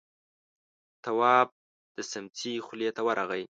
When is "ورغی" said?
3.07-3.43